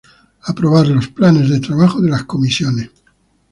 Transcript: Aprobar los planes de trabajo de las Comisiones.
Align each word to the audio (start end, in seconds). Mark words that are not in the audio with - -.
Aprobar 0.45 0.87
los 0.87 1.09
planes 1.09 1.47
de 1.47 1.59
trabajo 1.59 2.01
de 2.01 2.09
las 2.09 2.23
Comisiones. 2.23 2.89